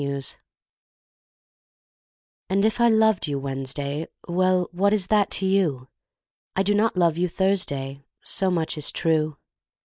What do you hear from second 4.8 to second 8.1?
is that to you? I do not love you Thursday